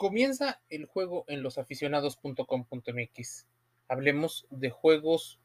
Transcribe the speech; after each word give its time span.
Comienza 0.00 0.60
el 0.70 0.86
juego 0.86 1.26
en 1.28 1.42
losaficionados.com.mx. 1.42 3.46
Hablemos 3.86 4.46
de 4.48 4.70
juegos 4.70 5.38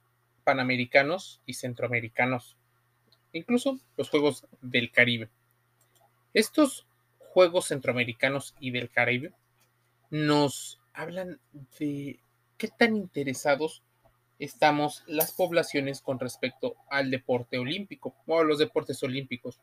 panamericanos 0.46 1.42
y 1.46 1.56
centroamericanos, 1.56 2.56
incluso 3.34 3.82
los 3.98 4.10
juegos 4.10 4.48
del 4.62 4.94
Caribe. 4.94 5.28
Estos 6.34 6.88
juegos 7.20 7.68
centroamericanos 7.68 8.56
y 8.62 8.72
del 8.72 8.90
Caribe 8.90 9.34
nos 10.10 10.80
hablan 10.94 11.42
de 11.78 12.22
qué 12.58 12.70
tan 12.70 12.96
interesados 12.96 13.84
estamos 14.40 15.04
las 15.06 15.34
poblaciones 15.34 16.00
con 16.00 16.18
respecto 16.18 16.78
al 16.90 17.12
deporte 17.12 17.58
olímpico 17.58 18.16
o 18.26 18.40
a 18.40 18.46
los 18.46 18.60
deportes 18.60 19.04
olímpicos. 19.04 19.60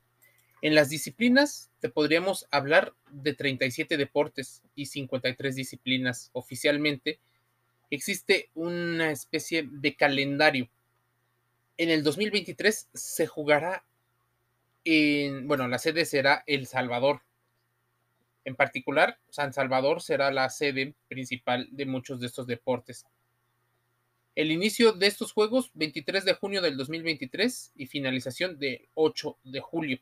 En 0.62 0.76
las 0.76 0.88
disciplinas 0.88 1.72
te 1.80 1.88
podríamos 1.88 2.46
hablar 2.52 2.94
de 3.10 3.34
37 3.34 3.96
deportes 3.96 4.62
y 4.76 4.86
53 4.86 5.56
disciplinas 5.56 6.30
oficialmente. 6.32 7.18
Existe 7.90 8.48
una 8.54 9.10
especie 9.10 9.68
de 9.68 9.96
calendario. 9.96 10.68
En 11.78 11.90
el 11.90 12.04
2023 12.04 12.90
se 12.94 13.26
jugará 13.26 13.84
en, 14.84 15.48
bueno, 15.48 15.66
la 15.66 15.78
sede 15.78 16.04
será 16.04 16.44
El 16.46 16.68
Salvador. 16.68 17.22
En 18.44 18.54
particular, 18.54 19.18
San 19.30 19.52
Salvador 19.52 20.00
será 20.00 20.30
la 20.30 20.48
sede 20.48 20.94
principal 21.08 21.68
de 21.72 21.86
muchos 21.86 22.20
de 22.20 22.28
estos 22.28 22.46
deportes. 22.46 23.04
El 24.36 24.52
inicio 24.52 24.92
de 24.92 25.08
estos 25.08 25.32
juegos, 25.32 25.72
23 25.74 26.24
de 26.24 26.34
junio 26.34 26.62
del 26.62 26.76
2023 26.76 27.72
y 27.74 27.86
finalización 27.86 28.60
del 28.60 28.88
8 28.94 29.38
de 29.42 29.60
julio. 29.60 29.98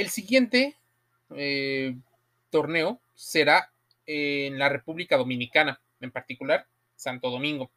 El 0.00 0.08
siguiente 0.08 0.78
eh, 1.36 1.94
torneo 2.48 3.02
será 3.14 3.70
en 4.06 4.58
la 4.58 4.70
República 4.70 5.18
Dominicana, 5.18 5.78
en 6.00 6.10
particular 6.10 6.66
Santo 6.96 7.28
Domingo. 7.28 7.70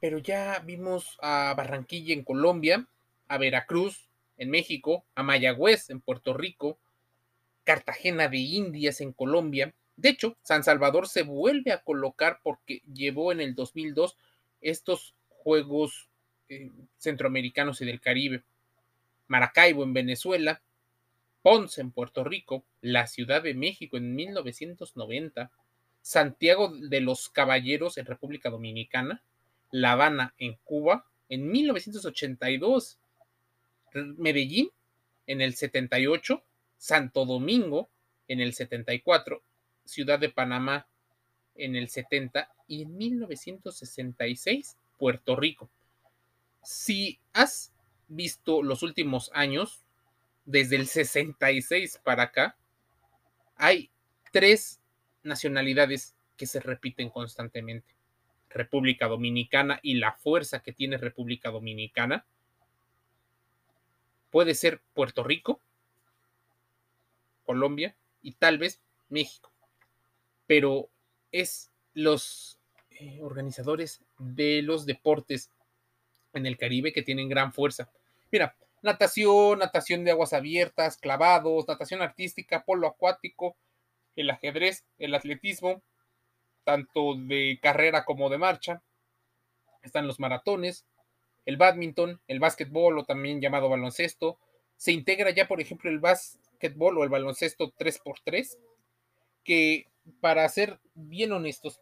Pero 0.00 0.18
ya 0.18 0.58
vimos 0.58 1.16
a 1.22 1.54
Barranquilla 1.56 2.14
en 2.14 2.24
Colombia, 2.24 2.84
a 3.28 3.38
Veracruz 3.38 4.08
en 4.38 4.50
México, 4.50 5.04
a 5.14 5.22
Mayagüez 5.22 5.90
en 5.90 6.00
Puerto 6.00 6.34
Rico, 6.34 6.76
Cartagena 7.62 8.26
de 8.26 8.38
Indias 8.38 9.00
en 9.00 9.12
Colombia. 9.12 9.72
De 9.96 10.08
hecho, 10.08 10.36
San 10.42 10.64
Salvador 10.64 11.06
se 11.06 11.22
vuelve 11.22 11.70
a 11.70 11.84
colocar 11.84 12.40
porque 12.42 12.82
llevó 12.92 13.30
en 13.30 13.40
el 13.40 13.54
2002 13.54 14.16
estos 14.62 15.14
Juegos 15.28 16.08
eh, 16.48 16.72
Centroamericanos 16.98 17.80
y 17.80 17.84
del 17.84 18.00
Caribe. 18.00 18.42
Maracaibo 19.28 19.82
en 19.82 19.92
Venezuela, 19.92 20.62
Ponce 21.42 21.80
en 21.80 21.90
Puerto 21.90 22.24
Rico, 22.24 22.64
la 22.80 23.06
Ciudad 23.06 23.42
de 23.42 23.54
México 23.54 23.96
en 23.96 24.14
1990, 24.14 25.50
Santiago 26.00 26.68
de 26.68 27.00
los 27.00 27.28
Caballeros 27.28 27.98
en 27.98 28.06
República 28.06 28.50
Dominicana, 28.50 29.22
La 29.70 29.92
Habana 29.92 30.34
en 30.38 30.56
Cuba 30.64 31.06
en 31.28 31.50
1982, 31.50 32.98
Medellín 34.16 34.70
en 35.26 35.40
el 35.40 35.54
78, 35.54 36.42
Santo 36.78 37.26
Domingo 37.26 37.88
en 38.28 38.40
el 38.40 38.54
74, 38.54 39.42
Ciudad 39.84 40.18
de 40.18 40.30
Panamá 40.30 40.86
en 41.54 41.76
el 41.76 41.88
70 41.88 42.50
y 42.66 42.82
en 42.82 42.96
1966 42.96 44.76
Puerto 44.98 45.36
Rico. 45.36 45.68
Si 46.62 47.18
has 47.32 47.73
visto 48.08 48.62
los 48.62 48.82
últimos 48.82 49.30
años, 49.34 49.84
desde 50.44 50.76
el 50.76 50.86
66 50.86 52.00
para 52.04 52.24
acá, 52.24 52.56
hay 53.56 53.90
tres 54.32 54.80
nacionalidades 55.22 56.14
que 56.36 56.46
se 56.46 56.60
repiten 56.60 57.10
constantemente. 57.10 57.94
República 58.50 59.08
Dominicana 59.08 59.80
y 59.82 59.94
la 59.94 60.12
fuerza 60.12 60.62
que 60.62 60.72
tiene 60.72 60.96
República 60.96 61.50
Dominicana. 61.50 62.24
Puede 64.30 64.54
ser 64.54 64.80
Puerto 64.94 65.24
Rico, 65.24 65.60
Colombia 67.44 67.96
y 68.22 68.32
tal 68.32 68.58
vez 68.58 68.80
México. 69.08 69.50
Pero 70.46 70.88
es 71.32 71.70
los 71.94 72.58
eh, 72.90 73.18
organizadores 73.22 74.02
de 74.18 74.62
los 74.62 74.86
deportes 74.86 75.50
en 76.32 76.46
el 76.46 76.56
Caribe 76.56 76.92
que 76.92 77.02
tienen 77.02 77.28
gran 77.28 77.52
fuerza. 77.52 77.90
Mira, 78.34 78.56
natación, 78.82 79.60
natación 79.60 80.02
de 80.02 80.10
aguas 80.10 80.32
abiertas, 80.32 80.96
clavados, 80.96 81.68
natación 81.68 82.02
artística, 82.02 82.64
polo 82.64 82.88
acuático, 82.88 83.56
el 84.16 84.28
ajedrez, 84.28 84.84
el 84.98 85.14
atletismo, 85.14 85.84
tanto 86.64 87.14
de 87.14 87.60
carrera 87.62 88.04
como 88.04 88.30
de 88.30 88.38
marcha. 88.38 88.82
Están 89.84 90.08
los 90.08 90.18
maratones, 90.18 90.84
el 91.46 91.58
badminton, 91.58 92.20
el 92.26 92.40
básquetbol 92.40 92.98
o 92.98 93.04
también 93.04 93.40
llamado 93.40 93.68
baloncesto. 93.68 94.40
Se 94.76 94.90
integra 94.90 95.30
ya, 95.30 95.46
por 95.46 95.60
ejemplo, 95.60 95.88
el 95.88 96.00
básquetbol 96.00 96.98
o 96.98 97.04
el 97.04 97.10
baloncesto 97.10 97.72
3x3, 97.78 98.58
que 99.44 99.86
para 100.20 100.48
ser 100.48 100.80
bien 100.94 101.30
honestos, 101.30 101.80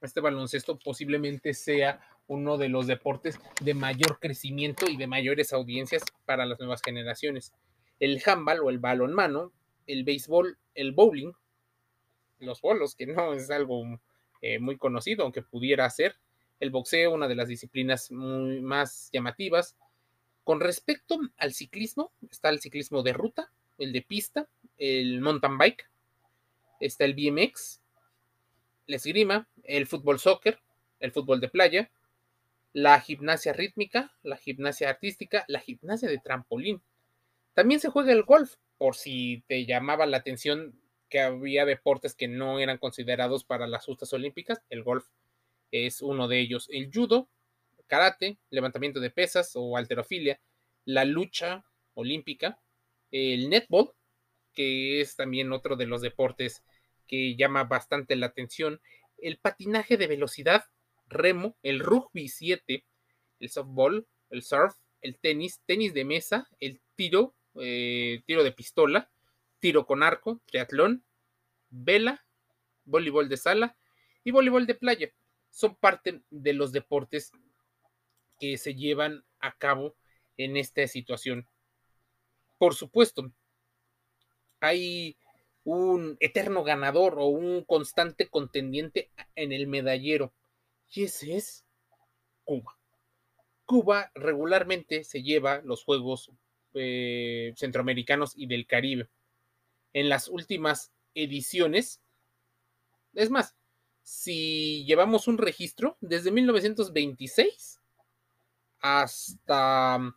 este 0.00 0.20
baloncesto 0.20 0.78
posiblemente 0.78 1.52
sea 1.52 1.98
uno 2.26 2.56
de 2.56 2.68
los 2.68 2.86
deportes 2.86 3.38
de 3.60 3.74
mayor 3.74 4.18
crecimiento 4.18 4.88
y 4.88 4.96
de 4.96 5.06
mayores 5.06 5.52
audiencias 5.52 6.02
para 6.24 6.46
las 6.46 6.58
nuevas 6.58 6.80
generaciones. 6.82 7.52
El 8.00 8.22
handball 8.24 8.60
o 8.60 8.70
el 8.70 8.78
balonmano, 8.78 9.52
el 9.86 10.04
béisbol, 10.04 10.58
el 10.74 10.92
bowling, 10.92 11.32
los 12.38 12.60
bolos, 12.60 12.94
que 12.94 13.06
no 13.06 13.34
es 13.34 13.50
algo 13.50 13.84
eh, 14.40 14.58
muy 14.58 14.76
conocido, 14.76 15.24
aunque 15.24 15.42
pudiera 15.42 15.88
ser, 15.90 16.16
el 16.60 16.70
boxeo, 16.70 17.12
una 17.12 17.28
de 17.28 17.34
las 17.34 17.48
disciplinas 17.48 18.10
muy 18.10 18.60
más 18.60 19.10
llamativas. 19.12 19.76
Con 20.44 20.60
respecto 20.60 21.18
al 21.36 21.52
ciclismo, 21.52 22.12
está 22.30 22.48
el 22.50 22.60
ciclismo 22.60 23.02
de 23.02 23.12
ruta, 23.12 23.50
el 23.78 23.92
de 23.92 24.02
pista, 24.02 24.48
el 24.78 25.20
mountain 25.20 25.58
bike, 25.58 25.88
está 26.80 27.04
el 27.04 27.14
BMX, 27.14 27.80
el 28.86 28.94
esgrima, 28.94 29.48
el 29.62 29.86
fútbol 29.86 30.18
soccer, 30.18 30.58
el 31.00 31.12
fútbol 31.12 31.40
de 31.40 31.48
playa, 31.48 31.90
la 32.74 33.00
gimnasia 33.00 33.52
rítmica, 33.52 34.12
la 34.22 34.36
gimnasia 34.36 34.90
artística, 34.90 35.44
la 35.48 35.60
gimnasia 35.60 36.08
de 36.08 36.18
trampolín. 36.18 36.82
También 37.54 37.80
se 37.80 37.88
juega 37.88 38.12
el 38.12 38.24
golf, 38.24 38.56
por 38.78 38.96
si 38.96 39.44
te 39.46 39.64
llamaba 39.64 40.06
la 40.06 40.18
atención 40.18 40.78
que 41.08 41.20
había 41.20 41.64
deportes 41.64 42.16
que 42.16 42.26
no 42.26 42.58
eran 42.58 42.78
considerados 42.78 43.44
para 43.44 43.68
las 43.68 43.84
justas 43.84 44.12
olímpicas, 44.12 44.60
el 44.70 44.82
golf 44.82 45.06
es 45.70 46.02
uno 46.02 46.26
de 46.26 46.40
ellos. 46.40 46.68
El 46.72 46.90
judo, 46.92 47.28
karate, 47.86 48.38
levantamiento 48.50 48.98
de 48.98 49.10
pesas 49.10 49.52
o 49.54 49.76
alterofilia, 49.76 50.40
la 50.84 51.04
lucha 51.04 51.64
olímpica, 51.94 52.60
el 53.12 53.48
netball, 53.50 53.92
que 54.52 55.00
es 55.00 55.14
también 55.14 55.52
otro 55.52 55.76
de 55.76 55.86
los 55.86 56.02
deportes 56.02 56.64
que 57.06 57.36
llama 57.36 57.62
bastante 57.62 58.16
la 58.16 58.26
atención, 58.26 58.80
el 59.18 59.38
patinaje 59.38 59.96
de 59.96 60.08
velocidad, 60.08 60.64
remo, 61.06 61.56
el 61.62 61.80
rugby 61.80 62.28
7, 62.28 62.84
el 63.40 63.50
softball, 63.50 64.06
el 64.30 64.42
surf, 64.42 64.74
el 65.00 65.18
tenis, 65.18 65.60
tenis 65.66 65.92
de 65.94 66.04
mesa, 66.04 66.48
el 66.60 66.80
tiro, 66.96 67.34
eh, 67.56 68.22
tiro 68.26 68.42
de 68.42 68.52
pistola, 68.52 69.10
tiro 69.60 69.86
con 69.86 70.02
arco, 70.02 70.40
triatlón, 70.46 71.04
vela, 71.70 72.24
voleibol 72.84 73.28
de 73.28 73.36
sala 73.36 73.76
y 74.24 74.30
voleibol 74.30 74.66
de 74.66 74.74
playa. 74.74 75.12
Son 75.50 75.76
parte 75.76 76.22
de 76.30 76.52
los 76.52 76.72
deportes 76.72 77.32
que 78.40 78.58
se 78.58 78.74
llevan 78.74 79.24
a 79.40 79.56
cabo 79.56 79.94
en 80.36 80.56
esta 80.56 80.86
situación. 80.86 81.46
Por 82.58 82.74
supuesto, 82.74 83.30
hay 84.60 85.16
un 85.64 86.16
eterno 86.20 86.64
ganador 86.64 87.16
o 87.18 87.26
un 87.26 87.64
constante 87.64 88.28
contendiente 88.28 89.10
en 89.34 89.52
el 89.52 89.66
medallero 89.66 90.32
y 90.90 91.04
ese 91.04 91.36
es 91.36 91.64
Cuba. 92.44 92.78
Cuba 93.64 94.10
regularmente 94.14 95.04
se 95.04 95.22
lleva 95.22 95.60
los 95.62 95.84
Juegos 95.84 96.30
eh, 96.74 97.52
Centroamericanos 97.56 98.34
y 98.36 98.46
del 98.46 98.66
Caribe. 98.66 99.08
En 99.92 100.08
las 100.08 100.28
últimas 100.28 100.92
ediciones, 101.14 102.00
es 103.14 103.30
más, 103.30 103.54
si 104.02 104.84
llevamos 104.84 105.28
un 105.28 105.38
registro 105.38 105.96
desde 106.00 106.30
1926 106.30 107.80
hasta 108.80 110.14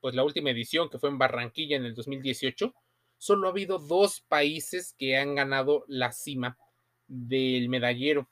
pues 0.00 0.14
la 0.14 0.24
última 0.24 0.50
edición 0.50 0.90
que 0.90 0.98
fue 0.98 1.08
en 1.08 1.18
Barranquilla 1.18 1.76
en 1.76 1.84
el 1.84 1.94
2018, 1.94 2.74
solo 3.16 3.48
ha 3.48 3.50
habido 3.50 3.78
dos 3.78 4.20
países 4.20 4.94
que 4.96 5.16
han 5.16 5.34
ganado 5.34 5.84
la 5.88 6.12
cima 6.12 6.58
del 7.06 7.68
medallero 7.68 8.28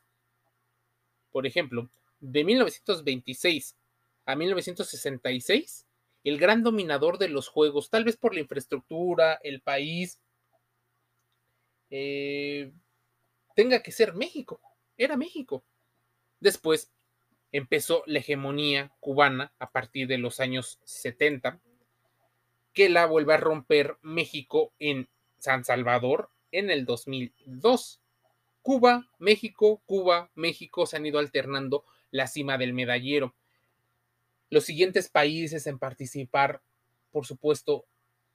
por 1.30 1.46
ejemplo, 1.46 1.90
de 2.20 2.44
1926 2.44 3.76
a 4.24 4.36
1966, 4.36 5.86
el 6.24 6.38
gran 6.38 6.62
dominador 6.62 7.18
de 7.18 7.28
los 7.28 7.48
juegos, 7.48 7.90
tal 7.90 8.04
vez 8.04 8.16
por 8.16 8.34
la 8.34 8.40
infraestructura, 8.40 9.38
el 9.42 9.60
país, 9.60 10.18
eh, 11.90 12.72
tenga 13.54 13.82
que 13.82 13.92
ser 13.92 14.14
México. 14.14 14.60
Era 14.96 15.16
México. 15.16 15.64
Después 16.40 16.90
empezó 17.52 18.02
la 18.06 18.18
hegemonía 18.18 18.92
cubana 19.00 19.52
a 19.58 19.70
partir 19.70 20.08
de 20.08 20.18
los 20.18 20.40
años 20.40 20.80
70, 20.84 21.60
que 22.72 22.88
la 22.88 23.06
vuelve 23.06 23.34
a 23.34 23.38
romper 23.38 23.96
México 24.02 24.72
en 24.78 25.08
San 25.38 25.64
Salvador 25.64 26.30
en 26.50 26.70
el 26.70 26.84
2002. 26.84 28.00
Cuba, 28.66 29.06
México, 29.20 29.80
Cuba, 29.86 30.28
México 30.34 30.86
se 30.86 30.96
han 30.96 31.06
ido 31.06 31.20
alternando 31.20 31.84
la 32.10 32.26
cima 32.26 32.58
del 32.58 32.72
medallero. 32.72 33.32
Los 34.50 34.64
siguientes 34.64 35.08
países 35.08 35.68
en 35.68 35.78
participar, 35.78 36.62
por 37.12 37.26
supuesto, 37.26 37.84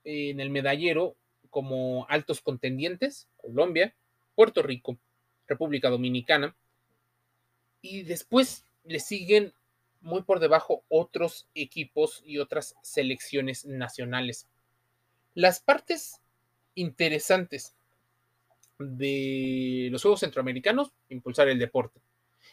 en 0.06 0.39
el 0.39 0.50
medallero 0.50 1.18
como 1.50 2.06
altos 2.07 2.39
contendientes, 2.39 3.28
Colombia, 3.36 3.94
Puerto 4.33 4.63
Rico, 4.63 4.98
República 5.48 5.89
Dominicana, 5.89 6.56
y 7.81 8.04
después 8.04 8.63
le 8.86 9.01
siguen 9.01 9.51
muy 10.00 10.22
por 10.24 10.39
debajo 10.39 10.86
otros 10.88 11.50
equipos 11.56 12.24
y 12.25 12.38
otras 12.38 12.75
selecciones 12.83 13.66
nacionales. 13.66 14.48
Las 15.33 15.60
partes 15.60 16.22
interesantes 16.74 17.75
de 18.81 19.89
los 19.92 20.01
Juegos 20.01 20.22
Centroamericanos, 20.22 20.92
impulsar 21.10 21.48
el 21.50 21.60
deporte, 21.60 22.01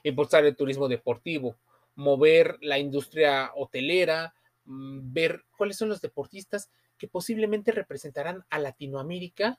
impulsar 0.03 0.45
el 0.45 0.57
turismo 0.57 0.89
deportivo, 0.89 1.57
mover 1.95 2.59
la 2.61 2.79
industria 2.79 3.53
hotelera, 3.55 4.35
mm, 4.65 5.13
ver 5.13 5.45
cuáles 5.57 5.77
son 5.77 5.89
los 5.89 6.01
deportistas 6.01 6.71
que 6.97 7.09
posiblemente 7.09 7.73
representarán 7.73 8.45
a 8.51 8.59
Latinoamérica 8.59 9.59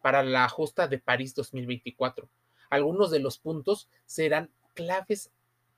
para 0.00 0.22
la 0.22 0.48
justa 0.48 0.88
de 0.88 0.98
París 0.98 1.34
2024. 1.34 2.28
Algunos 2.70 3.10
de 3.10 3.20
los 3.20 3.38
puntos 3.38 3.88
serán 4.06 4.50
claves 4.74 5.30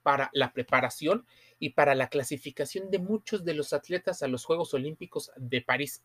para 0.02 0.30
la 0.32 0.52
preparación 0.52 1.26
y 1.58 1.70
para 1.70 1.94
la 1.94 2.08
clasificación 2.08 2.90
de 2.90 2.98
muchos 2.98 3.44
de 3.44 3.54
los 3.54 3.72
atletas 3.72 4.22
a 4.22 4.28
los 4.28 4.44
Juegos 4.44 4.72
Olímpicos 4.72 5.32
de 5.36 5.62
París. 5.62 6.02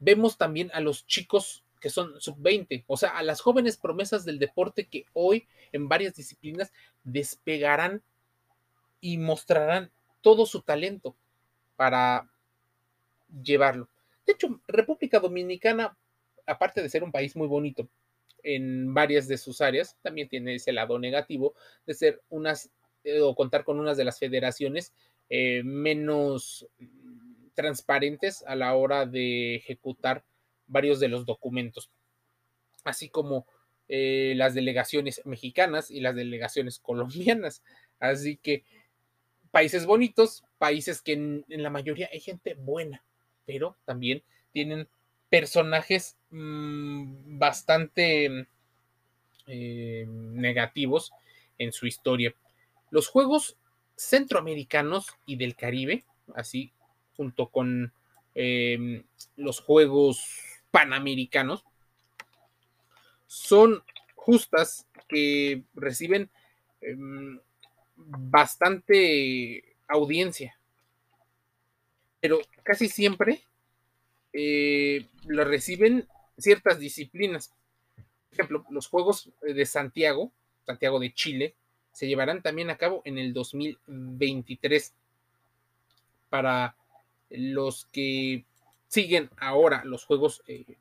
Vemos 0.00 0.36
también 0.36 0.70
a 0.72 0.80
los 0.80 1.06
chicos 1.06 1.64
que 1.80 1.90
son 1.90 2.20
sub-20, 2.20 2.84
o 2.86 2.96
sea, 2.96 3.10
a 3.10 3.22
las 3.22 3.40
jóvenes 3.40 3.76
promesas 3.76 4.24
del 4.24 4.38
deporte 4.38 4.86
que 4.86 5.06
hoy 5.12 5.46
en 5.72 5.88
varias 5.88 6.14
disciplinas 6.14 6.72
despegarán 7.04 8.02
y 9.00 9.18
mostrarán 9.18 9.90
todo 10.20 10.46
su 10.46 10.62
talento 10.62 11.16
para 11.76 12.28
llevarlo. 13.42 13.88
De 14.26 14.32
hecho, 14.32 14.60
República 14.66 15.20
Dominicana, 15.20 15.96
aparte 16.46 16.82
de 16.82 16.88
ser 16.88 17.04
un 17.04 17.12
país 17.12 17.36
muy 17.36 17.46
bonito 17.46 17.88
en 18.42 18.94
varias 18.94 19.28
de 19.28 19.38
sus 19.38 19.60
áreas, 19.60 19.96
también 20.02 20.28
tiene 20.28 20.56
ese 20.56 20.72
lado 20.72 20.98
negativo 20.98 21.54
de 21.86 21.94
ser 21.94 22.22
unas 22.28 22.70
eh, 23.04 23.20
o 23.20 23.34
contar 23.34 23.64
con 23.64 23.78
unas 23.78 23.96
de 23.96 24.04
las 24.04 24.18
federaciones 24.18 24.92
eh, 25.30 25.62
menos 25.64 26.66
transparentes 27.54 28.44
a 28.46 28.54
la 28.54 28.74
hora 28.74 29.06
de 29.06 29.56
ejecutar 29.56 30.24
varios 30.68 31.00
de 31.00 31.08
los 31.08 31.26
documentos, 31.26 31.90
así 32.84 33.08
como 33.08 33.46
eh, 33.88 34.34
las 34.36 34.54
delegaciones 34.54 35.22
mexicanas 35.24 35.90
y 35.90 36.00
las 36.00 36.14
delegaciones 36.14 36.78
colombianas. 36.82 37.62
Así 37.98 38.36
que 38.36 38.64
países 39.50 39.86
bonitos, 39.86 40.44
países 40.58 41.02
que 41.02 41.14
en, 41.14 41.44
la 41.48 41.70
mayoría 41.70 42.08
hay 42.12 42.20
gente 42.20 42.54
buena, 42.54 43.02
pero 43.46 43.76
también 43.84 44.22
tienen 44.52 44.88
personajes 45.30 46.16
mm, 46.30 47.38
bastante 47.38 48.46
eh, 49.46 50.06
negativos 50.08 51.12
en 51.58 51.72
su 51.72 51.86
historia. 51.86 52.34
Los 52.90 53.08
juegos 53.08 53.56
centroamericanos 53.96 55.08
y 55.26 55.36
del 55.36 55.56
Caribe, 55.56 56.04
así 56.34 56.72
junto 57.16 57.48
con 57.48 57.92
em, 58.34 59.02
los 59.36 59.60
juegos 59.60 60.22
panamericanos, 60.70 61.64
son 63.26 63.82
justas 64.14 64.86
que 65.08 65.62
reciben 65.74 66.30
em, 66.80 67.40
bastante 67.96 69.76
audiencia, 69.86 70.58
pero 72.20 72.40
casi 72.62 72.88
siempre 72.88 73.42
eh, 74.32 75.06
reciben 75.26 76.06
ciertas 76.36 76.78
disciplinas. 76.78 77.52
Por 77.96 78.34
ejemplo, 78.34 78.64
los 78.70 78.86
Juegos 78.88 79.30
de 79.40 79.66
Santiago, 79.66 80.32
Santiago 80.64 81.00
de 81.00 81.12
Chile, 81.12 81.54
se 81.92 82.06
llevarán 82.06 82.42
también 82.42 82.70
a 82.70 82.76
cabo 82.76 83.02
en 83.04 83.18
el 83.18 83.32
2023 83.32 84.94
para 86.28 86.76
los 87.30 87.86
que 87.86 88.44
siguen 88.88 89.30
ahora 89.36 89.84
los 89.84 90.04
Juegos 90.04 90.42
eh, 90.46 90.76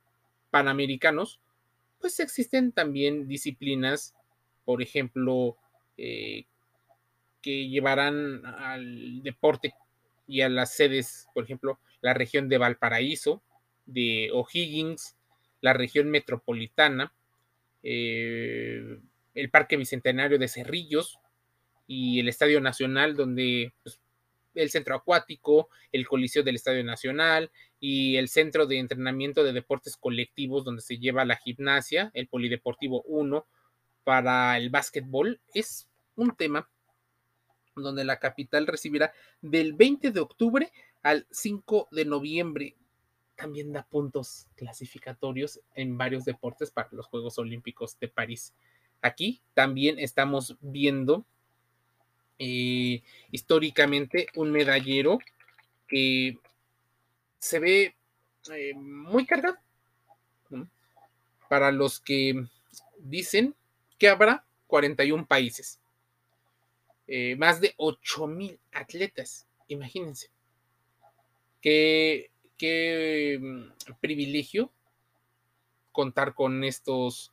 Panamericanos, 0.49 1.39
pues 1.99 2.19
existen 2.19 2.71
también 2.71 3.27
disciplinas, 3.27 4.15
por 4.65 4.81
ejemplo, 4.81 5.57
eh, 5.97 6.45
que 7.41 7.69
llevarán 7.69 8.45
al 8.45 9.21
deporte 9.23 9.73
y 10.27 10.41
a 10.41 10.49
las 10.49 10.73
sedes, 10.73 11.27
por 11.33 11.43
ejemplo, 11.43 11.79
la 12.01 12.13
región 12.13 12.49
de 12.49 12.57
Valparaíso, 12.57 13.41
de 13.85 14.29
O'Higgins, 14.33 15.15
la 15.61 15.73
región 15.73 16.09
metropolitana, 16.09 17.13
eh, 17.83 18.99
el 19.33 19.49
Parque 19.49 19.77
Bicentenario 19.77 20.37
de 20.37 20.47
Cerrillos 20.47 21.19
y 21.87 22.19
el 22.19 22.27
Estadio 22.27 22.59
Nacional, 22.59 23.15
donde 23.15 23.73
pues, 23.83 23.99
el 24.57 24.69
centro 24.69 24.95
acuático, 24.95 25.69
el 25.91 26.07
coliseo 26.07 26.43
del 26.43 26.55
Estadio 26.55 26.83
Nacional 26.83 27.51
y 27.79 28.17
el 28.17 28.27
centro 28.27 28.65
de 28.65 28.79
entrenamiento 28.79 29.43
de 29.43 29.53
deportes 29.53 29.95
colectivos 29.95 30.63
donde 30.63 30.81
se 30.81 30.97
lleva 30.97 31.25
la 31.25 31.37
gimnasia, 31.37 32.11
el 32.13 32.27
Polideportivo 32.27 33.03
1 33.03 33.45
para 34.03 34.57
el 34.57 34.69
básquetbol, 34.69 35.39
es 35.53 35.87
un 36.15 36.35
tema 36.35 36.69
donde 37.75 38.03
la 38.03 38.19
capital 38.19 38.67
recibirá 38.67 39.13
del 39.41 39.73
20 39.73 40.11
de 40.11 40.19
octubre 40.19 40.71
al 41.03 41.27
5 41.29 41.89
de 41.91 42.05
noviembre. 42.05 42.75
También 43.35 43.71
da 43.71 43.83
puntos 43.83 44.47
clasificatorios 44.55 45.59
en 45.75 45.97
varios 45.97 46.25
deportes 46.25 46.71
para 46.71 46.89
los 46.91 47.05
Juegos 47.05 47.37
Olímpicos 47.37 47.99
de 47.99 48.07
París. 48.07 48.53
Aquí 49.01 49.41
también 49.53 49.99
estamos 49.99 50.57
viendo 50.59 51.25
eh, 52.39 53.01
históricamente 53.31 54.27
un 54.35 54.51
medallero 54.51 55.19
que 55.87 56.37
se 57.39 57.59
ve 57.59 57.95
eh, 58.51 58.73
muy 58.75 59.25
cargado. 59.25 59.57
Para 61.49 61.71
los 61.71 62.01
que 62.01 62.45
dicen 62.99 63.55
que 63.97 64.09
habrá 64.09 64.45
41 64.67 65.25
países, 65.25 65.79
eh, 67.07 67.35
más 67.37 67.61
de 67.61 67.73
8 67.77 68.27
mil 68.27 68.59
atletas, 68.73 69.47
imagínense. 69.69 70.29
Qué, 71.61 72.29
qué 72.57 73.39
mm, 73.41 73.93
privilegio 74.01 74.71
contar 75.93 76.35
con 76.35 76.63
estos 76.65 77.31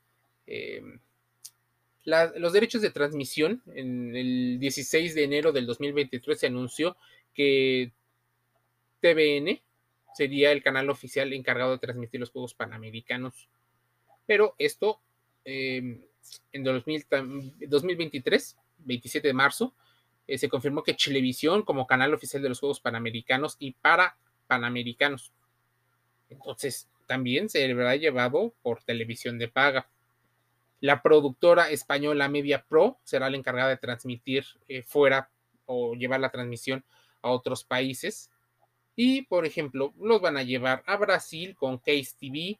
los 2.05 2.53
derechos 2.53 2.83
de 2.83 2.91
transmisión, 2.91 3.63
en 3.75 4.15
el 4.15 4.59
16 4.59 5.15
de 5.15 5.25
enero 5.25 5.53
del 5.53 5.67
2023 5.67 6.39
se 6.39 6.47
anunció 6.47 6.97
que 7.33 7.93
TVN 9.01 9.61
sería 10.15 10.53
el 10.53 10.63
canal 10.63 10.91
oficial 10.91 11.33
encargado 11.33 11.73
de 11.73 11.79
transmitir 11.79 12.21
los 12.21 12.31
Juegos 12.31 12.55
Panamericanos. 12.55 13.49
Pero 14.27 14.55
esto 14.59 15.01
em, 15.45 16.03
en 16.53 16.65
2023, 16.65 18.57
27 18.79 19.29
de 19.29 19.35
marzo, 19.35 19.75
eh, 20.27 20.39
se 20.39 20.49
confirmó 20.49 20.83
que 20.83 20.97
Chilevisión 20.97 21.63
como 21.63 21.87
canal 21.87 22.15
oficial 22.15 22.43
de 22.43 22.49
los 22.49 22.61
Juegos 22.61 22.81
Panamericanos 22.81 23.57
y 23.59 23.73
para 23.73 24.17
Panamericanos. 24.47 25.33
Entonces, 26.31 26.89
también 27.07 27.49
se 27.49 27.71
habrá 27.71 27.97
llevado 27.97 28.55
por 28.63 28.83
televisión 28.83 29.39
de 29.39 29.49
paga. 29.49 29.89
La 30.85 31.01
productora 31.01 31.71
española 31.71 32.29
Media 32.29 32.63
Pro 32.63 32.99
será 33.05 33.31
la 33.31 33.39
encargada 33.39 33.71
de 33.71 33.79
transmitir 33.79 34.45
eh, 34.69 34.83
fuera 34.83 35.31
o 35.65 35.95
llevar 35.95 36.21
la 36.21 36.29
transmisión 36.29 36.85
a 37.23 37.31
otros 37.31 37.65
países. 37.65 38.31
Y, 38.95 39.23
por 39.23 39.47
ejemplo, 39.47 39.95
los 39.99 40.21
van 40.21 40.37
a 40.37 40.43
llevar 40.43 40.83
a 40.85 40.99
Brasil 40.99 41.57
con 41.57 41.79
Case 41.79 42.11
TV, 42.21 42.59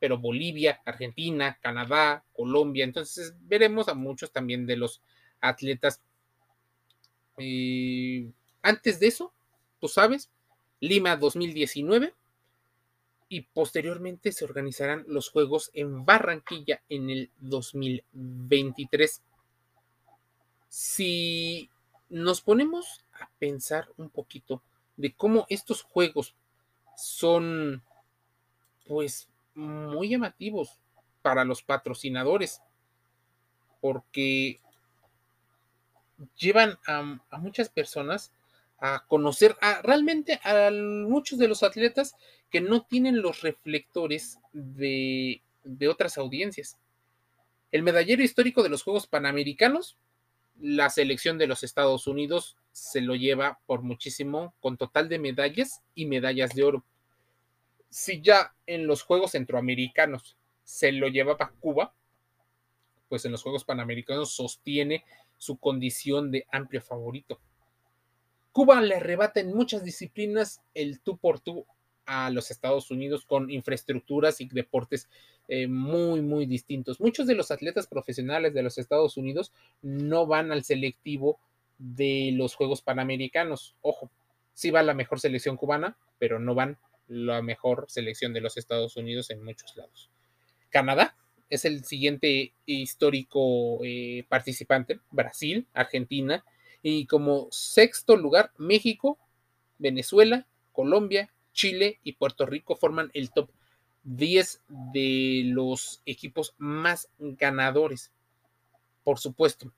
pero 0.00 0.18
Bolivia, 0.18 0.80
Argentina, 0.84 1.60
Canadá, 1.62 2.24
Colombia. 2.32 2.82
Entonces 2.82 3.36
veremos 3.42 3.86
a 3.86 3.94
muchos 3.94 4.32
también 4.32 4.66
de 4.66 4.76
los 4.76 5.00
atletas. 5.40 6.02
Eh, 7.38 8.32
antes 8.62 8.98
de 8.98 9.06
eso, 9.06 9.32
tú 9.78 9.86
sabes, 9.86 10.28
Lima 10.80 11.14
2019 11.14 12.14
y 13.32 13.42
posteriormente 13.42 14.32
se 14.32 14.44
organizarán 14.44 15.04
los 15.06 15.30
Juegos 15.30 15.70
en 15.72 16.04
Barranquilla 16.04 16.82
en 16.88 17.10
el 17.10 17.30
2023. 17.38 19.22
Si 20.68 21.70
nos 22.08 22.40
ponemos 22.40 23.04
a 23.12 23.30
pensar 23.38 23.88
un 23.98 24.10
poquito 24.10 24.62
de 24.96 25.14
cómo 25.14 25.46
estos 25.48 25.82
juegos 25.82 26.34
son 26.96 27.82
pues 28.88 29.28
muy 29.54 30.08
llamativos 30.08 30.80
para 31.22 31.44
los 31.44 31.62
patrocinadores 31.62 32.60
porque 33.80 34.58
llevan 36.36 36.80
a, 36.84 37.38
muchas 37.38 37.68
personas 37.68 38.32
a 38.80 39.04
conocer 39.06 39.56
a, 39.60 39.82
realmente 39.82 40.40
a 40.42 40.70
muchos 40.72 41.38
de 41.38 41.46
los 41.46 41.62
atletas 41.62 42.16
que 42.50 42.60
no 42.60 42.82
tienen 42.82 43.22
los 43.22 43.42
reflectores 43.42 44.38
de, 44.52 45.42
otras 45.88 46.18
audiencias. 46.18 46.78
El 47.70 47.82
medallero 47.82 48.22
histórico 48.22 48.62
de 48.62 48.68
los 48.68 48.82
Juegos 48.82 49.06
Panamericanos, 49.06 49.96
la 50.60 50.90
selección 50.90 51.38
de 51.38 51.46
los 51.46 51.62
Estados 51.62 52.06
Unidos 52.06 52.56
se 52.72 53.00
lo 53.00 53.14
lleva 53.14 53.60
por 53.66 53.82
muchísimo, 53.82 54.54
con 54.60 54.76
total 54.76 55.08
de 55.08 55.18
medallas 55.18 55.80
y 55.94 56.06
medallas 56.06 56.50
de 56.54 56.64
oro. 56.64 56.84
Si 57.88 58.20
ya 58.20 58.54
en 58.66 58.86
los 58.86 59.02
Juegos 59.02 59.32
Centroamericanos 59.32 60.36
se 60.64 60.92
lo 60.92 61.08
llevaba 61.08 61.52
Cuba, 61.60 61.94
pues 63.08 63.24
en 63.24 63.32
los 63.32 63.42
Juegos 63.42 63.64
Panamericanos 63.64 64.32
sostiene 64.32 65.04
su 65.38 65.56
condición 65.56 66.30
de 66.30 66.46
amplio 66.52 66.82
favorito. 66.82 67.40
Cuba 68.52 68.80
le 68.80 68.96
arrebata 68.96 69.40
en 69.40 69.54
muchas 69.54 69.84
disciplinas 69.84 70.60
el 70.74 71.00
tú 71.00 71.16
por 71.16 71.40
tú 71.40 71.66
a 72.10 72.28
los 72.28 72.50
Estados 72.50 72.90
Unidos 72.90 73.24
con 73.24 73.52
infraestructuras 73.52 74.40
y 74.40 74.48
deportes 74.48 75.08
eh, 75.46 75.68
muy, 75.68 76.20
muy 76.22 76.44
distintos. 76.44 77.00
Muchos 77.00 77.28
de 77.28 77.36
los 77.36 77.52
atletas 77.52 77.86
profesionales 77.86 78.52
de 78.52 78.64
los 78.64 78.78
Estados 78.78 79.16
Unidos 79.16 79.52
no 79.80 80.26
van 80.26 80.50
al 80.50 80.64
selectivo 80.64 81.38
de 81.78 82.32
los 82.34 82.56
Juegos 82.56 82.82
Panamericanos. 82.82 83.76
Ojo, 83.80 84.10
sí 84.54 84.72
va 84.72 84.82
la 84.82 84.92
mejor 84.92 85.20
selección 85.20 85.56
cubana, 85.56 85.96
pero 86.18 86.40
no 86.40 86.56
van 86.56 86.78
la 87.06 87.42
mejor 87.42 87.86
selección 87.88 88.32
de 88.32 88.40
los 88.40 88.56
Estados 88.56 88.96
Unidos 88.96 89.30
en 89.30 89.44
muchos 89.44 89.76
lados. 89.76 90.10
Canadá 90.68 91.16
es 91.48 91.64
el 91.64 91.84
siguiente 91.84 92.54
histórico 92.66 93.84
eh, 93.84 94.24
participante, 94.28 94.98
Brasil, 95.12 95.68
Argentina, 95.74 96.44
y 96.82 97.06
como 97.06 97.46
sexto 97.52 98.16
lugar, 98.16 98.50
México, 98.58 99.16
Venezuela, 99.78 100.48
Colombia, 100.72 101.30
Chile 101.52 101.98
y 102.02 102.12
Puerto 102.12 102.46
Rico 102.46 102.76
forman 102.76 103.10
el 103.14 103.30
top 103.30 103.50
10 104.04 104.62
de 104.68 105.42
los 105.46 106.02
equipos 106.06 106.54
más 106.58 107.08
ganadores. 107.18 108.10
Por 109.04 109.18
supuesto, 109.18 109.72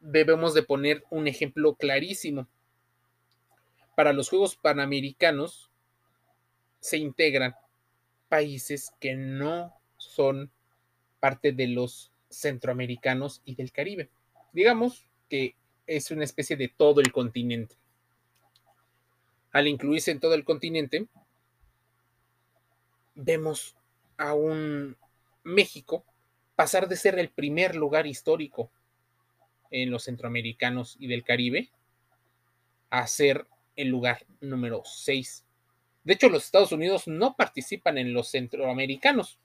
debemos 0.00 0.54
de 0.54 0.62
poner 0.62 1.04
un 1.10 1.28
ejemplo 1.28 1.74
clarísimo. 1.74 2.48
Para 3.94 4.12
los 4.12 4.28
Juegos 4.28 4.56
Panamericanos 4.56 5.70
se 6.80 6.98
integran 6.98 7.54
países 8.28 8.92
que 8.98 9.14
no 9.14 9.74
son 9.96 10.50
parte 11.20 11.52
de 11.52 11.68
los 11.68 12.10
centroamericanos 12.28 13.42
y 13.44 13.54
del 13.54 13.70
Caribe. 13.70 14.08
Digamos 14.52 15.06
que 15.28 15.54
es 15.86 16.10
una 16.10 16.24
especie 16.24 16.56
de 16.56 16.68
todo 16.68 17.00
el 17.00 17.12
continente. 17.12 17.76
Al 19.52 19.68
incluirse 19.68 20.10
en 20.10 20.20
todo 20.20 20.34
el 20.34 20.44
continente, 20.44 21.06
vemos 23.14 23.76
a 24.16 24.34
un 24.34 24.96
México 25.44 26.04
pasar 26.56 26.88
de 26.88 26.96
ser 26.96 27.18
el 27.18 27.28
primer 27.28 27.76
lugar 27.76 28.06
histórico 28.06 28.70
en 29.70 29.90
los 29.90 30.04
centroamericanos 30.04 30.96
y 30.98 31.06
del 31.06 31.24
Caribe 31.24 31.70
a 32.90 33.06
ser 33.06 33.46
el 33.76 33.88
lugar 33.88 34.26
número 34.40 34.82
6. 34.84 35.44
De 36.04 36.14
hecho, 36.14 36.28
los 36.28 36.44
Estados 36.44 36.72
Unidos 36.72 37.06
no 37.06 37.36
participan 37.36 37.96
en 37.96 38.12
los 38.12 38.30
centroamericanos. 38.30 39.38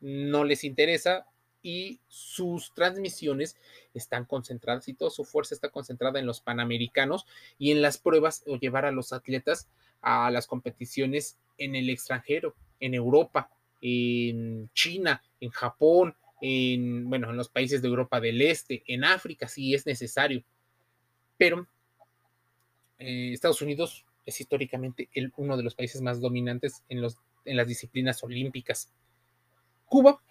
No 0.00 0.44
les 0.44 0.64
interesa 0.64 1.26
y 1.62 2.00
sus 2.08 2.72
transmisiones 2.74 3.56
están 3.94 4.24
concentradas 4.24 4.88
y 4.88 4.94
toda 4.94 5.10
su 5.10 5.24
fuerza 5.24 5.54
está 5.54 5.68
concentrada 5.68 6.18
en 6.18 6.26
los 6.26 6.40
panamericanos 6.40 7.26
y 7.58 7.72
en 7.72 7.82
las 7.82 7.98
pruebas 7.98 8.42
o 8.46 8.56
llevar 8.56 8.84
a 8.84 8.92
los 8.92 9.12
atletas 9.12 9.68
a 10.00 10.30
las 10.30 10.46
competiciones 10.46 11.38
en 11.58 11.76
el 11.76 11.90
extranjero, 11.90 12.54
en 12.80 12.94
Europa, 12.94 13.50
en 13.82 14.70
China, 14.72 15.22
en 15.40 15.50
Japón, 15.50 16.16
en, 16.40 17.08
bueno, 17.08 17.30
en 17.30 17.36
los 17.36 17.48
países 17.48 17.82
de 17.82 17.88
Europa 17.88 18.20
del 18.20 18.40
Este, 18.40 18.82
en 18.86 19.04
África, 19.04 19.46
si 19.48 19.74
es 19.74 19.84
necesario. 19.86 20.42
Pero 21.36 21.66
eh, 22.98 23.32
Estados 23.32 23.60
Unidos 23.62 24.06
es 24.24 24.40
históricamente 24.40 25.08
el, 25.14 25.32
uno 25.36 25.56
de 25.56 25.62
los 25.62 25.74
países 25.74 26.00
más 26.00 26.20
dominantes 26.20 26.82
en, 26.88 27.00
los, 27.00 27.18
en 27.44 27.56
las 27.56 27.66
disciplinas 27.66 28.22
olímpicas. 28.22 28.90
Cuba, 29.86 30.22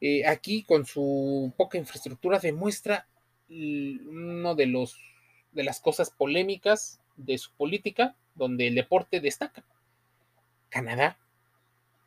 eh, 0.00 0.26
aquí 0.26 0.62
con 0.62 0.86
su 0.86 1.52
poca 1.56 1.78
infraestructura, 1.78 2.38
demuestra 2.38 3.06
uno 3.48 4.54
de 4.54 4.66
los 4.66 4.98
de 5.52 5.64
las 5.64 5.80
cosas 5.80 6.10
polémicas 6.10 7.00
de 7.16 7.38
su 7.38 7.50
política, 7.52 8.14
donde 8.34 8.66
el 8.68 8.74
deporte 8.74 9.20
destaca. 9.20 9.64
Canadá 10.68 11.18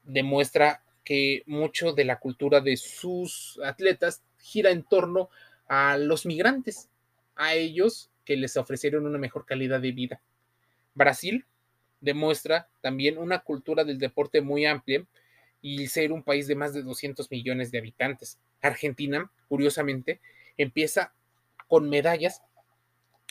demuestra 0.04 0.84
que 1.04 1.42
mucho 1.48 1.94
de 1.94 2.06
la 2.06 2.20
cultura 2.20 2.62
de 2.62 2.78
sus 2.78 3.60
atletas 3.64 4.22
gira 4.38 4.70
en 4.70 4.84
torno 4.84 5.30
a 5.68 5.98
los 5.98 6.26
migrantes, 6.28 6.90
a 7.36 7.56
ellos 7.56 8.12
que 8.26 8.38
les 8.38 8.58
ofrecieron 8.58 9.08
una 9.08 9.18
mejor 9.18 9.46
calidad 9.46 9.82
de 9.82 9.92
vida. 9.92 10.22
Brasil 10.94 11.46
demuestra 12.02 12.68
también 12.82 13.18
una 13.18 13.40
cultura 13.40 13.84
del 13.84 13.98
deporte 13.98 14.42
muy 14.42 14.66
amplia 14.66 15.06
y 15.62 15.88
ser 15.88 16.12
un 16.12 16.24
país 16.24 16.48
de 16.48 16.56
más 16.56 16.74
de 16.74 16.84
200 16.84 17.30
millones 17.32 17.72
de 17.72 17.80
habitantes. 17.80 18.40
Argentina, 18.62 19.32
curiosamente, 19.48 20.22
empieza 20.58 21.14
con 21.68 21.90
medallas 21.90 22.42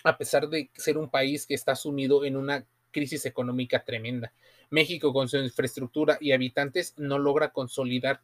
a 0.05 0.17
pesar 0.17 0.49
de 0.49 0.71
ser 0.75 0.97
un 0.99 1.11
país 1.11 1.47
que 1.47 1.55
está 1.55 1.75
sumido 1.75 2.25
en 2.25 2.37
una 2.37 2.65
crisis 2.91 3.27
económica 3.27 3.85
tremenda. 3.85 4.33
México 4.71 5.13
con 5.13 5.29
su 5.29 5.39
infraestructura 5.39 6.19
y 6.21 6.33
habitantes 6.33 6.95
no 6.97 7.19
logra 7.19 7.53
consolidar 7.53 8.21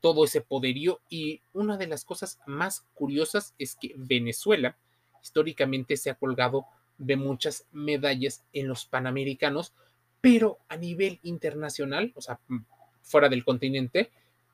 todo 0.00 0.24
ese 0.24 0.42
poderío 0.42 1.00
y 1.08 1.40
una 1.52 1.76
de 1.76 1.86
las 1.86 2.04
cosas 2.04 2.38
más 2.46 2.86
curiosas 2.94 3.54
es 3.58 3.74
que 3.74 3.94
Venezuela 3.96 4.76
históricamente 5.22 5.96
se 5.96 6.10
ha 6.10 6.14
colgado 6.14 6.66
de 6.98 7.16
muchas 7.16 7.66
medallas 7.72 8.44
en 8.52 8.68
los 8.68 8.84
Panamericanos, 8.84 9.72
pero 10.20 10.58
a 10.68 10.76
nivel 10.76 11.20
internacional, 11.22 12.12
o 12.14 12.20
sea, 12.20 12.38
fuera 13.04 13.28
del 13.28 13.44
continente, 13.44 14.10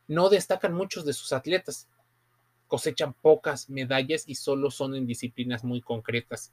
no 0.09 0.29
destacan 0.29 0.75
muchos 0.75 1.07
de 1.07 1.15
sus 1.15 1.33
atletas. 1.33 1.89
Cosechan 2.67 3.15
pocas 3.15 3.71
medallas 3.71 4.25
y 4.27 4.35
solo 4.35 4.71
son 4.71 4.95
en 4.95 5.07
disciplinas 5.07 5.65
muy 5.65 5.81
concretas, 5.81 6.53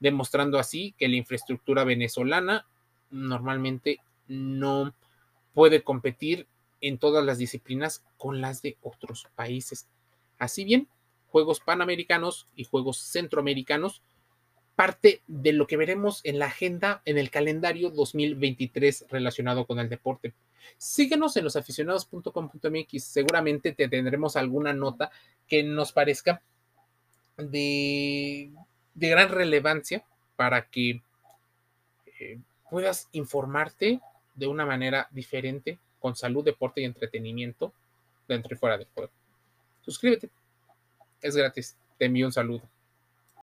demostrando 0.00 0.58
así 0.58 0.94
que 0.98 1.08
la 1.08 1.16
infraestructura 1.16 1.84
venezolana 1.84 2.66
normalmente 3.10 4.00
no 4.26 4.94
puede 5.52 5.82
competir 5.82 6.48
en 6.80 6.98
todas 6.98 7.24
las 7.24 7.38
disciplinas 7.38 8.04
con 8.18 8.40
las 8.40 8.60
de 8.60 8.76
otros 8.82 9.28
países. 9.36 9.88
Así 10.38 10.64
bien, 10.64 10.88
Juegos 11.28 11.60
Panamericanos 11.60 12.46
y 12.54 12.64
Juegos 12.64 12.98
Centroamericanos, 12.98 14.02
parte 14.76 15.22
de 15.26 15.52
lo 15.52 15.66
que 15.66 15.76
veremos 15.76 16.20
en 16.24 16.38
la 16.38 16.46
agenda, 16.46 17.02
en 17.04 17.18
el 17.18 17.30
calendario 17.30 17.90
2023 17.90 19.06
relacionado 19.08 19.66
con 19.66 19.78
el 19.78 19.88
deporte. 19.88 20.34
Síguenos 20.78 21.36
en 21.36 21.44
losaficionados.com.mx, 21.44 23.04
seguramente 23.04 23.72
te 23.72 23.88
tendremos 23.88 24.36
alguna 24.36 24.72
nota 24.72 25.10
que 25.46 25.62
nos 25.62 25.92
parezca 25.92 26.42
de, 27.36 28.50
de 28.94 29.08
gran 29.08 29.28
relevancia 29.28 30.04
para 30.36 30.66
que 30.68 31.02
eh, 32.18 32.40
puedas 32.70 33.08
informarte 33.12 34.00
de 34.34 34.46
una 34.46 34.66
manera 34.66 35.08
diferente 35.10 35.78
con 36.00 36.16
salud, 36.16 36.44
deporte 36.44 36.80
y 36.80 36.84
entretenimiento 36.84 37.72
dentro 38.26 38.54
y 38.54 38.58
fuera 38.58 38.76
del 38.76 38.88
juego. 38.94 39.12
Suscríbete, 39.82 40.30
es 41.20 41.36
gratis. 41.36 41.76
Te 41.98 42.06
envío 42.06 42.26
un 42.26 42.32
saludo. 42.32 42.62